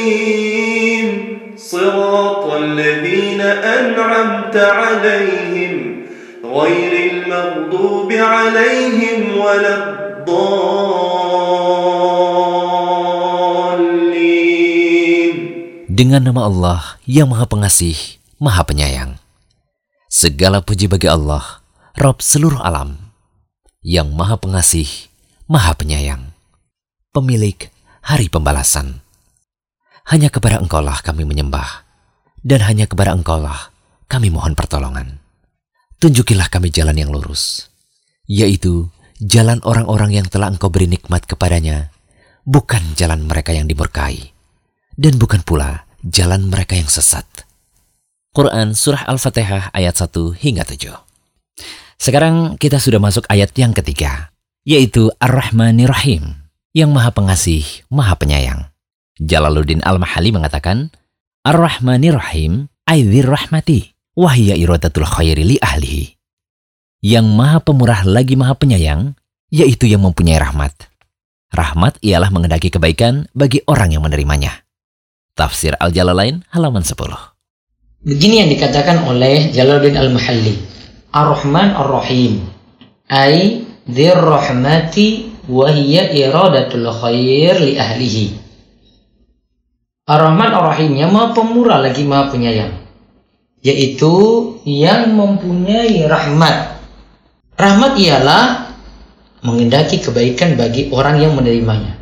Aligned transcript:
صراط 1.56 2.54
الذين 2.54 3.42
أنعمت 3.42 4.56
عليهم 4.58 5.74
غير 6.44 6.94
المغضوب 7.12 8.12
عليهم 8.12 9.38
ولا 9.40 9.74
الضالين. 10.20 10.76
Dengan 15.88 16.28
nama 16.28 16.52
Allah 16.52 17.00
yang 17.08 17.32
Maha 17.32 17.48
Pengasih, 17.48 17.96
Maha 18.36 18.68
Penyayang. 18.68 19.25
Segala 20.06 20.62
puji 20.62 20.86
bagi 20.86 21.10
Allah, 21.10 21.66
Rob 21.98 22.22
seluruh 22.22 22.62
alam, 22.62 23.10
yang 23.82 24.14
maha 24.14 24.38
pengasih, 24.38 24.86
maha 25.50 25.74
penyayang, 25.74 26.30
pemilik 27.10 27.58
hari 28.06 28.30
pembalasan. 28.30 29.02
Hanya 30.06 30.30
kepada 30.30 30.62
engkaulah 30.62 31.02
kami 31.02 31.26
menyembah, 31.26 31.90
dan 32.46 32.62
hanya 32.70 32.86
kepada 32.86 33.18
engkaulah 33.18 33.74
kami 34.06 34.30
mohon 34.30 34.54
pertolongan. 34.54 35.18
Tunjukilah 35.98 36.54
kami 36.54 36.70
jalan 36.70 37.02
yang 37.02 37.10
lurus, 37.10 37.74
yaitu 38.30 38.94
jalan 39.18 39.58
orang-orang 39.66 40.22
yang 40.22 40.30
telah 40.30 40.54
engkau 40.54 40.70
beri 40.70 40.86
nikmat 40.86 41.26
kepadanya, 41.26 41.90
bukan 42.46 42.94
jalan 42.94 43.26
mereka 43.26 43.58
yang 43.58 43.66
dimurkai, 43.66 44.38
dan 45.02 45.18
bukan 45.18 45.42
pula 45.42 45.90
jalan 46.06 46.46
mereka 46.46 46.78
yang 46.78 46.86
sesat. 46.86 47.26
Quran 48.36 48.76
Surah 48.76 49.08
Al-Fatihah 49.08 49.72
ayat 49.72 49.96
1 49.96 50.12
hingga 50.36 50.68
7. 50.68 50.92
Sekarang 51.96 52.60
kita 52.60 52.84
sudah 52.84 53.00
masuk 53.00 53.24
ayat 53.32 53.56
yang 53.56 53.72
ketiga, 53.72 54.36
yaitu 54.68 55.08
Ar-Rahmanir 55.24 55.88
Rahim, 55.88 56.44
yang 56.76 56.92
maha 56.92 57.16
pengasih, 57.16 57.64
maha 57.88 58.20
penyayang. 58.20 58.68
Jalaluddin 59.24 59.80
Al-Mahali 59.88 60.36
mengatakan, 60.36 60.92
Ar-Rahmanir 61.48 62.20
Rahim, 62.20 62.68
aidhir 62.84 63.32
rahmati, 63.32 63.96
wahya 64.20 64.60
iradatul 64.60 65.08
khairi 65.08 65.56
li 65.56 65.58
ahlihi. 65.64 66.20
Yang 67.08 67.32
maha 67.32 67.64
pemurah 67.64 68.04
lagi 68.04 68.36
maha 68.36 68.60
penyayang, 68.60 69.16
yaitu 69.48 69.88
yang 69.88 70.04
mempunyai 70.04 70.44
rahmat. 70.44 70.76
Rahmat 71.56 72.04
ialah 72.04 72.28
mengendaki 72.36 72.68
kebaikan 72.68 73.32
bagi 73.32 73.64
orang 73.64 73.96
yang 73.96 74.04
menerimanya. 74.04 74.68
Tafsir 75.40 75.80
Al-Jalalain 75.80 76.44
halaman 76.52 76.84
10. 76.84 77.35
Begini 78.06 78.38
yang 78.38 78.54
dikatakan 78.54 79.10
oleh 79.10 79.50
Jalaluddin 79.50 79.98
Al-Mahalli. 79.98 80.62
Ar-Rahman 81.10 81.74
Ar-Rahim. 81.74 82.46
Ay 83.10 83.66
dhir 83.90 84.14
rahmati 84.14 85.34
wa 85.50 85.66
hiya 85.74 86.14
iradatul 86.14 86.86
khair 86.86 87.58
li 87.58 87.82
ahlihi. 87.82 88.38
Ar-Rahman 90.06 90.54
Ar-Rahim 90.54 90.94
yang 90.94 91.18
maha 91.18 91.34
pemurah 91.34 91.82
lagi 91.82 92.06
maha 92.06 92.30
penyayang. 92.30 92.78
Yaitu 93.66 94.14
yang 94.70 95.18
mempunyai 95.18 96.06
rahmat. 96.06 96.78
Rahmat 97.58 97.98
ialah 97.98 98.70
mengendaki 99.42 99.98
kebaikan 99.98 100.54
bagi 100.54 100.94
orang 100.94 101.26
yang 101.26 101.34
menerimanya. 101.34 101.98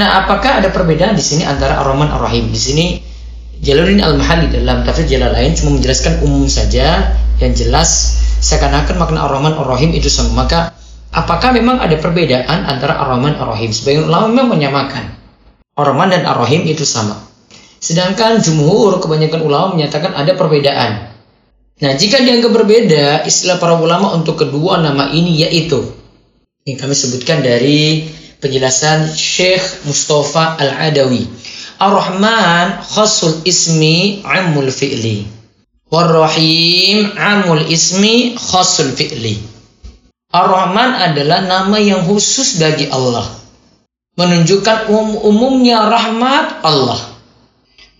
Nah, 0.00 0.24
apakah 0.24 0.64
ada 0.64 0.72
perbedaan 0.72 1.12
di 1.12 1.20
sini 1.20 1.44
antara 1.44 1.84
Ar-Rahman 1.84 2.08
Ar-Rahim? 2.08 2.48
Di 2.48 2.56
sini 2.56 2.86
Jalaluddin 3.64 4.04
Al-Mahali 4.04 4.52
dalam 4.52 4.84
tafsir 4.84 5.08
lain 5.16 5.56
cuma 5.56 5.80
menjelaskan 5.80 6.20
umum 6.20 6.44
saja 6.44 7.16
yang 7.40 7.52
jelas 7.56 8.20
seakan-akan 8.44 8.96
makna 9.00 9.24
Ar-Rahman 9.24 9.56
Ar-Rahim 9.56 9.96
itu 9.96 10.12
sama. 10.12 10.44
Maka 10.44 10.72
apakah 11.12 11.56
memang 11.56 11.80
ada 11.80 11.96
perbedaan 11.96 12.68
antara 12.68 13.00
Ar-Rahman 13.00 13.40
Ar-Rahim? 13.40 13.72
Sebagian 13.72 14.12
ulama 14.12 14.28
memang 14.28 14.60
menyamakan. 14.60 15.04
Ar-Rahman 15.76 16.12
dan 16.12 16.22
Ar-Rahim 16.28 16.68
itu 16.68 16.84
sama. 16.84 17.16
Sedangkan 17.80 18.40
jumhur 18.40 19.00
kebanyakan 19.00 19.40
ulama 19.44 19.76
menyatakan 19.76 20.16
ada 20.16 20.32
perbedaan. 20.36 21.12
Nah, 21.76 21.92
jika 21.92 22.24
dianggap 22.24 22.56
berbeda, 22.56 23.28
istilah 23.28 23.60
para 23.60 23.76
ulama 23.76 24.16
untuk 24.16 24.40
kedua 24.40 24.80
nama 24.80 25.12
ini 25.12 25.44
yaitu 25.44 25.84
yang 26.66 26.80
kami 26.80 26.96
sebutkan 26.96 27.44
dari 27.44 28.10
penjelasan 28.40 29.12
Syekh 29.12 29.86
Mustafa 29.86 30.58
Al-Adawi 30.58 31.28
Ar-Rahman 31.76 32.80
khasul 32.88 33.44
ismi 33.44 34.24
amul 34.24 34.72
fi'li. 34.72 35.28
War-Rahim 35.92 37.12
amul 37.20 37.68
ismi 37.68 38.32
khasul 38.32 38.96
fi'li. 38.96 39.36
Ar-Rahman 40.32 40.96
adalah 40.96 41.44
nama 41.44 41.76
yang 41.76 42.08
khusus 42.08 42.56
bagi 42.56 42.88
Allah. 42.88 43.28
Menunjukkan 44.16 44.88
um 44.88 45.20
umumnya 45.20 45.84
rahmat 45.92 46.64
Allah. 46.64 47.00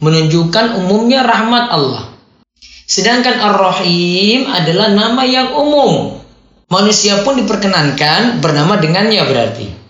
Menunjukkan 0.01 0.81
umumnya 0.81 1.21
rahmat 1.29 1.69
Allah. 1.69 2.09
Sedangkan 2.89 3.37
Ar-Rahim 3.45 4.49
adalah 4.49 4.89
nama 4.89 5.21
yang 5.29 5.53
umum. 5.53 6.17
Manusia 6.73 7.21
pun 7.23 7.37
diperkenankan 7.37 8.41
bernama 8.41 8.81
dengannya 8.81 9.23
berarti 9.23 9.86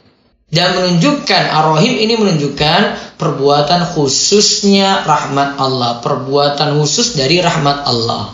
dan 0.46 0.78
menunjukkan 0.78 1.42
Ar-Rahim 1.50 1.98
ini 1.98 2.14
menunjukkan 2.14 2.80
perbuatan 3.18 3.96
khususnya 3.98 5.02
rahmat 5.02 5.58
Allah, 5.58 5.98
perbuatan 5.98 6.78
khusus 6.78 7.18
dari 7.18 7.42
rahmat 7.42 7.82
Allah. 7.82 8.30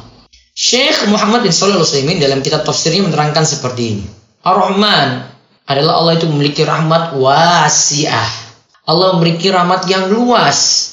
Syekh 0.53 1.09
Muhammad 1.09 1.49
bin 1.49 1.53
Shalih 1.53 1.81
Al 1.81 1.89
dalam 2.21 2.45
kitab 2.45 2.69
tafsirnya 2.69 3.09
menerangkan 3.09 3.49
seperti 3.49 3.83
ini. 3.97 4.05
Ar-Rahman 4.45 5.25
adalah 5.65 6.05
Allah 6.05 6.21
itu 6.21 6.28
memiliki 6.28 6.61
rahmat 6.69 7.17
wasiah. 7.17 8.29
Allah 8.84 9.17
memiliki 9.17 9.49
rahmat 9.49 9.89
yang 9.89 10.12
luas. 10.12 10.91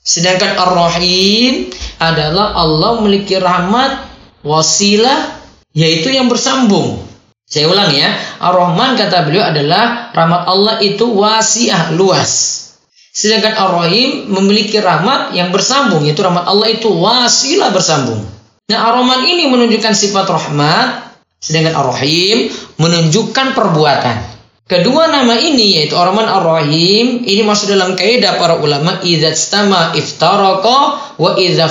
Sedangkan 0.00 0.56
Ar-Rahim 0.56 1.68
adalah 2.00 2.56
Allah 2.56 2.96
memiliki 3.04 3.36
rahmat 3.36 4.08
wasilah 4.40 5.36
yaitu 5.76 6.08
yang 6.08 6.32
bersambung. 6.32 7.11
Saya 7.52 7.68
ulang 7.68 7.92
ya, 7.92 8.08
Ar-Rahman 8.40 8.96
kata 8.96 9.28
beliau 9.28 9.44
adalah 9.44 10.08
rahmat 10.16 10.48
Allah 10.48 10.80
itu 10.80 11.04
wasiah, 11.04 11.92
luas. 11.92 12.64
Sedangkan 13.12 13.52
Ar-Rahim 13.52 14.32
memiliki 14.32 14.80
rahmat 14.80 15.36
yang 15.36 15.52
bersambung, 15.52 16.00
yaitu 16.08 16.24
rahmat 16.24 16.48
Allah 16.48 16.72
itu 16.72 16.88
wasilah 16.88 17.68
bersambung. 17.68 18.24
Nah, 18.72 18.88
Ar-Rahman 18.88 19.28
ini 19.28 19.52
menunjukkan 19.52 19.92
sifat 19.92 20.32
rahmat, 20.32 21.12
sedangkan 21.44 21.76
Ar-Rahim 21.76 22.48
menunjukkan 22.80 23.52
perbuatan. 23.52 24.31
Kedua 24.62 25.10
nama 25.10 25.34
ini 25.34 25.82
yaitu 25.82 25.98
Ar-Rahman 25.98 26.24
Ar-Rahim 26.24 27.26
ini 27.26 27.42
masuk 27.42 27.74
dalam 27.74 27.98
kaidah 27.98 28.38
para 28.38 28.62
ulama 28.62 29.02
idza 29.02 29.34
istama 29.34 29.90
iftaraqa 29.90 30.78
wa 31.18 31.30
idza 31.34 31.66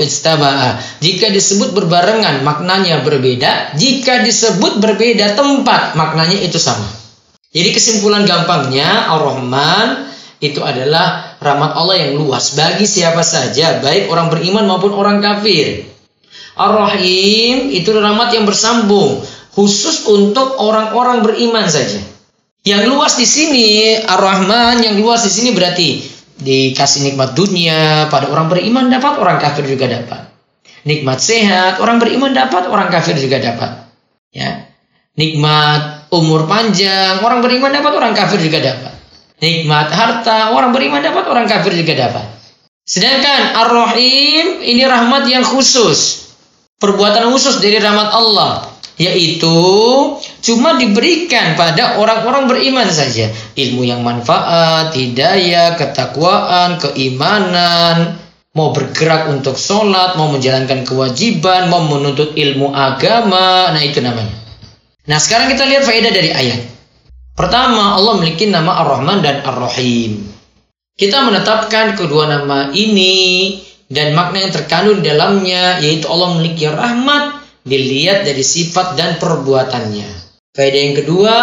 istama'a. 0.00 0.80
Jika 1.04 1.28
disebut 1.28 1.76
berbarengan 1.76 2.40
maknanya 2.40 3.04
berbeda, 3.04 3.76
jika 3.76 4.24
disebut 4.24 4.80
berbeda 4.80 5.36
tempat 5.36 5.92
maknanya 5.92 6.40
itu 6.40 6.56
sama. 6.56 6.88
Jadi 7.52 7.68
kesimpulan 7.68 8.24
gampangnya 8.24 9.12
Ar-Rahman 9.12 10.08
itu 10.40 10.64
adalah 10.64 11.36
rahmat 11.38 11.76
Allah 11.78 11.96
yang 12.00 12.16
luas 12.16 12.56
bagi 12.56 12.88
siapa 12.88 13.20
saja, 13.20 13.78
baik 13.84 14.08
orang 14.08 14.32
beriman 14.32 14.66
maupun 14.66 14.96
orang 14.96 15.20
kafir. 15.20 15.84
Ar-Rahim 16.56 17.70
itu 17.70 17.92
rahmat 17.92 18.34
yang 18.34 18.48
bersambung, 18.48 19.20
khusus 19.52 20.08
untuk 20.08 20.58
orang-orang 20.58 21.22
beriman 21.22 21.68
saja. 21.68 22.11
Yang 22.62 22.82
luas 22.94 23.12
di 23.18 23.26
sini 23.26 23.66
Ar-Rahman 24.06 24.86
yang 24.86 24.94
luas 25.02 25.26
di 25.26 25.32
sini 25.34 25.50
berarti 25.50 25.98
dikasih 26.38 27.10
nikmat 27.10 27.34
dunia 27.34 28.06
pada 28.06 28.30
orang 28.30 28.46
beriman 28.46 28.86
dapat, 28.86 29.18
orang 29.18 29.42
kafir 29.42 29.66
juga 29.66 29.90
dapat. 29.90 30.30
Nikmat 30.86 31.18
sehat, 31.18 31.82
orang 31.82 31.98
beriman 31.98 32.30
dapat, 32.30 32.70
orang 32.70 32.86
kafir 32.90 33.18
juga 33.18 33.42
dapat. 33.42 33.90
Ya. 34.30 34.70
Nikmat 35.18 36.10
umur 36.14 36.46
panjang, 36.46 37.22
orang 37.26 37.42
beriman 37.42 37.74
dapat, 37.74 37.92
orang 37.98 38.14
kafir 38.14 38.38
juga 38.38 38.62
dapat. 38.62 38.94
Nikmat 39.42 39.90
harta, 39.90 40.54
orang 40.54 40.70
beriman 40.70 41.02
dapat, 41.02 41.26
orang 41.26 41.50
kafir 41.50 41.74
juga 41.74 41.98
dapat. 41.98 42.30
Sedangkan 42.86 43.58
Ar-Rahim 43.58 44.62
ini 44.62 44.86
rahmat 44.86 45.26
yang 45.26 45.42
khusus. 45.42 46.30
Perbuatan 46.78 47.30
khusus 47.30 47.58
dari 47.58 47.78
rahmat 47.78 48.10
Allah 48.10 48.71
yaitu 49.02 49.58
cuma 50.38 50.78
diberikan 50.78 51.58
pada 51.58 51.98
orang-orang 51.98 52.46
beriman 52.46 52.86
saja. 52.86 53.26
Ilmu 53.58 53.82
yang 53.82 54.06
manfaat, 54.06 54.94
hidayah, 54.94 55.74
ketakwaan, 55.74 56.78
keimanan, 56.78 58.22
mau 58.54 58.70
bergerak 58.70 59.26
untuk 59.34 59.58
sholat, 59.58 60.14
mau 60.14 60.30
menjalankan 60.30 60.86
kewajiban, 60.86 61.66
mau 61.66 61.82
menuntut 61.82 62.38
ilmu 62.38 62.70
agama, 62.70 63.74
nah 63.74 63.82
itu 63.82 63.98
namanya. 63.98 64.38
Nah 65.10 65.18
sekarang 65.18 65.50
kita 65.50 65.66
lihat 65.66 65.82
faedah 65.82 66.12
dari 66.14 66.30
ayat. 66.30 66.62
Pertama, 67.34 67.98
Allah 67.98 68.22
memiliki 68.22 68.46
nama 68.46 68.86
Ar-Rahman 68.86 69.24
dan 69.24 69.42
Ar-Rahim. 69.42 70.30
Kita 70.94 71.26
menetapkan 71.26 71.96
kedua 71.98 72.28
nama 72.28 72.70
ini 72.70 73.56
dan 73.88 74.12
makna 74.12 74.46
yang 74.46 74.52
terkandung 74.52 75.00
dalamnya 75.00 75.80
yaitu 75.80 76.06
Allah 76.06 76.36
memiliki 76.36 76.68
rahmat 76.68 77.41
dilihat 77.62 78.26
dari 78.26 78.42
sifat 78.42 78.98
dan 78.98 79.18
perbuatannya. 79.22 80.10
Faedah 80.52 80.80
yang 80.84 80.96
kedua, 80.98 81.34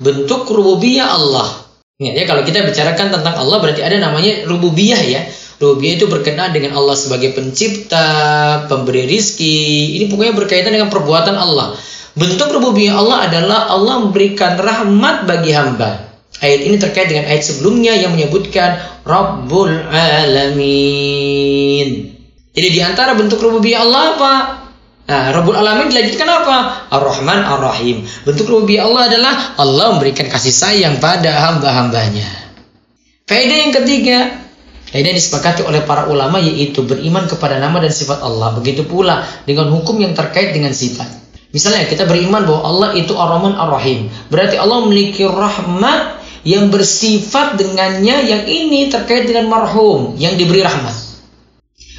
bentuk 0.00 0.48
rububiyah 0.48 1.14
Allah. 1.14 1.70
Ingat 2.00 2.14
ya, 2.16 2.24
kalau 2.24 2.42
kita 2.48 2.64
bicarakan 2.64 3.12
tentang 3.12 3.36
Allah 3.36 3.60
berarti 3.60 3.84
ada 3.84 4.00
namanya 4.00 4.48
rububiyah 4.48 5.00
ya. 5.04 5.20
Rububiyah 5.60 6.00
itu 6.00 6.08
berkenaan 6.08 6.56
dengan 6.56 6.72
Allah 6.80 6.96
sebagai 6.96 7.36
pencipta, 7.36 8.08
pemberi 8.72 9.04
rizki. 9.04 10.00
Ini 10.00 10.08
pokoknya 10.08 10.32
berkaitan 10.32 10.72
dengan 10.72 10.88
perbuatan 10.88 11.36
Allah. 11.36 11.76
Bentuk 12.16 12.48
rububiyah 12.48 12.96
Allah 12.96 13.28
adalah 13.28 13.68
Allah 13.68 14.00
memberikan 14.08 14.56
rahmat 14.56 15.28
bagi 15.28 15.52
hamba. 15.52 16.08
Ayat 16.40 16.64
ini 16.64 16.80
terkait 16.80 17.12
dengan 17.12 17.28
ayat 17.28 17.44
sebelumnya 17.44 17.92
yang 17.92 18.16
menyebutkan 18.16 18.80
Rabbul 19.04 19.76
Alamin. 19.92 21.88
Jadi 22.56 22.68
di 22.72 22.80
antara 22.80 23.12
bentuk 23.12 23.44
rububiyah 23.44 23.84
Allah 23.84 24.16
apa? 24.16 24.59
Nah, 25.10 25.34
Rabbul 25.34 25.58
Alamin 25.58 25.90
dilanjutkan 25.90 26.22
apa? 26.30 26.86
Ar-Rahman 26.86 27.42
Ar-Rahim. 27.42 28.06
Bentuk 28.22 28.46
rububiyah 28.46 28.86
Allah 28.86 29.10
adalah 29.10 29.34
Allah 29.58 29.98
memberikan 29.98 30.30
kasih 30.30 30.54
sayang 30.54 31.02
pada 31.02 31.34
hamba-hambanya. 31.50 32.30
Faedah 33.26 33.56
yang 33.58 33.74
ketiga, 33.74 34.38
faedah 34.94 35.10
disepakati 35.10 35.66
oleh 35.66 35.82
para 35.82 36.06
ulama 36.06 36.38
yaitu 36.38 36.86
beriman 36.86 37.26
kepada 37.26 37.58
nama 37.58 37.82
dan 37.82 37.90
sifat 37.90 38.22
Allah. 38.22 38.54
Begitu 38.62 38.86
pula 38.86 39.26
dengan 39.50 39.74
hukum 39.74 39.98
yang 39.98 40.14
terkait 40.14 40.54
dengan 40.54 40.70
sifat. 40.70 41.10
Misalnya 41.50 41.90
kita 41.90 42.06
beriman 42.06 42.46
bahwa 42.46 42.62
Allah 42.62 42.90
itu 42.94 43.10
Ar-Rahman 43.10 43.58
Ar-Rahim. 43.58 44.14
Berarti 44.30 44.62
Allah 44.62 44.78
memiliki 44.86 45.26
rahmat 45.26 46.22
yang 46.46 46.70
bersifat 46.70 47.58
dengannya 47.58 48.30
yang 48.30 48.46
ini 48.46 48.86
terkait 48.86 49.26
dengan 49.26 49.50
marhum 49.50 50.14
yang 50.22 50.38
diberi 50.38 50.62
rahmat. 50.62 50.94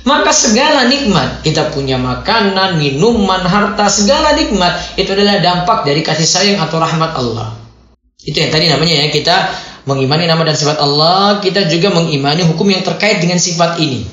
Maka 0.01 0.33
segala 0.33 0.89
nikmat, 0.89 1.45
kita 1.45 1.69
punya 1.69 1.93
makanan, 2.01 2.81
minuman, 2.81 3.45
harta, 3.45 3.85
segala 3.85 4.33
nikmat 4.33 4.97
itu 4.97 5.13
adalah 5.13 5.37
dampak 5.37 5.85
dari 5.85 6.01
kasih 6.01 6.25
sayang 6.25 6.57
atau 6.57 6.81
rahmat 6.81 7.13
Allah. 7.13 7.53
Itu 8.17 8.41
yang 8.41 8.49
tadi 8.49 8.65
namanya 8.69 9.05
ya, 9.05 9.07
kita 9.13 9.35
mengimani 9.85 10.25
nama 10.25 10.41
dan 10.41 10.57
sifat 10.57 10.81
Allah, 10.81 11.37
kita 11.37 11.69
juga 11.69 11.93
mengimani 11.93 12.41
hukum 12.45 12.65
yang 12.69 12.81
terkait 12.81 13.21
dengan 13.21 13.37
sifat 13.37 13.77
ini. 13.77 14.05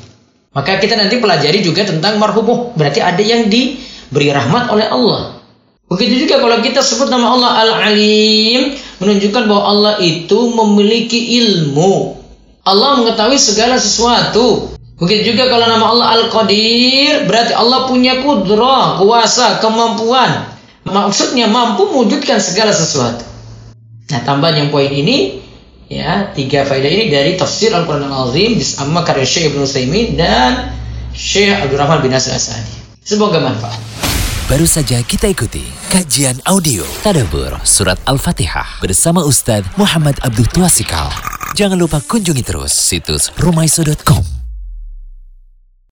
Maka 0.52 0.76
kita 0.76 0.96
nanti 0.96 1.20
pelajari 1.20 1.64
juga 1.64 1.88
tentang 1.88 2.20
marhumuh, 2.20 2.76
berarti 2.76 3.00
ada 3.00 3.20
yang 3.24 3.48
diberi 3.48 4.28
rahmat 4.28 4.68
oleh 4.68 4.92
Allah. 4.92 5.40
Begitu 5.88 6.28
juga 6.28 6.36
kalau 6.36 6.60
kita 6.60 6.84
sebut 6.84 7.08
nama 7.08 7.32
Allah 7.32 7.52
Al-Alim, 7.64 8.76
menunjukkan 9.00 9.42
bahwa 9.48 9.64
Allah 9.64 9.94
itu 10.04 10.52
memiliki 10.52 11.40
ilmu. 11.40 12.20
Allah 12.60 13.00
mengetahui 13.00 13.40
segala 13.40 13.80
sesuatu. 13.80 14.76
Begitu 14.98 15.34
juga 15.34 15.46
kalau 15.46 15.70
nama 15.70 15.94
Allah 15.94 16.08
Al-Qadir, 16.18 17.30
berarti 17.30 17.54
Allah 17.54 17.86
punya 17.86 18.18
kudrah, 18.18 18.98
kuasa, 18.98 19.62
kemampuan. 19.62 20.50
Maksudnya 20.82 21.46
mampu 21.46 21.86
mewujudkan 21.86 22.42
segala 22.42 22.74
sesuatu. 22.74 23.22
Nah, 24.10 24.20
tambahan 24.26 24.66
yang 24.66 24.68
poin 24.74 24.90
ini, 24.90 25.38
ya, 25.86 26.34
tiga 26.34 26.66
faedah 26.66 26.90
ini 26.90 27.14
dari 27.14 27.38
tafsir 27.38 27.70
Al-Quran 27.70 28.10
Al-Azim, 28.10 28.58
Amma 28.82 29.06
karya 29.06 29.22
Syekh 29.22 29.54
Ibn 29.54 29.62
Utsaimin 29.62 30.18
dan 30.18 30.74
Syekh 31.14 31.54
Abdurrahman 31.54 32.02
bin 32.02 32.10
Nasir 32.10 32.34
Asadi. 32.34 32.98
Semoga 32.98 33.38
manfaat. 33.38 33.78
Baru 34.48 34.64
saja 34.64 34.98
kita 35.04 35.28
ikuti 35.28 35.60
kajian 35.92 36.40
audio 36.48 36.80
Tadabur 37.04 37.52
Surat 37.68 38.00
Al-Fatihah 38.08 38.80
bersama 38.80 39.20
Ustadz 39.20 39.68
Muhammad 39.76 40.16
Abdul 40.24 40.48
Tuasikal. 40.48 41.12
Jangan 41.52 41.76
lupa 41.76 42.00
kunjungi 42.00 42.40
terus 42.40 42.72
situs 42.72 43.28
rumaiso.com 43.36 44.37